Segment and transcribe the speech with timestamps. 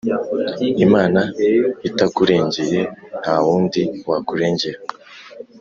[0.85, 1.19] Imana
[1.87, 2.79] itakurengeye
[3.21, 4.79] ntawundi wakurengera